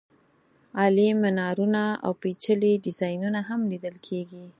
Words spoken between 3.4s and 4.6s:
هم لیدل کېږي.